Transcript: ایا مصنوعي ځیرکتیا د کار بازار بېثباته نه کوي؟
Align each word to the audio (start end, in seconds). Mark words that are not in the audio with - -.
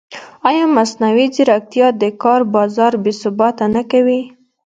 ایا 0.49 0.65
مصنوعي 0.77 1.27
ځیرکتیا 1.35 1.87
د 2.01 2.03
کار 2.23 2.41
بازار 2.55 2.93
بېثباته 3.03 3.65
نه 3.75 3.83
کوي؟ 3.91 4.21